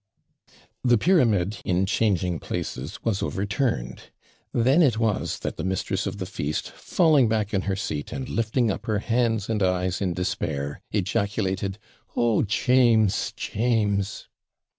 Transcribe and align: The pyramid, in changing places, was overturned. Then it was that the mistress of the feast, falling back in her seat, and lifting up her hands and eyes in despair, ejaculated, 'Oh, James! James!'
The 0.83 0.97
pyramid, 0.97 1.57
in 1.63 1.85
changing 1.85 2.39
places, 2.39 2.97
was 3.03 3.21
overturned. 3.21 4.05
Then 4.51 4.81
it 4.81 4.97
was 4.97 5.37
that 5.41 5.57
the 5.57 5.63
mistress 5.63 6.07
of 6.07 6.17
the 6.17 6.25
feast, 6.25 6.71
falling 6.71 7.29
back 7.29 7.53
in 7.53 7.61
her 7.69 7.75
seat, 7.75 8.11
and 8.11 8.27
lifting 8.27 8.71
up 8.71 8.87
her 8.87 8.97
hands 8.97 9.47
and 9.47 9.61
eyes 9.61 10.01
in 10.01 10.15
despair, 10.15 10.81
ejaculated, 10.89 11.77
'Oh, 12.17 12.41
James! 12.41 13.31
James!' 13.37 14.27